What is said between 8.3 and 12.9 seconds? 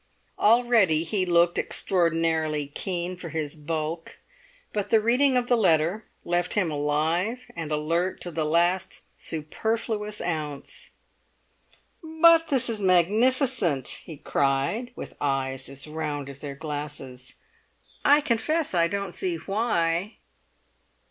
the last superfluous ounce. "But this is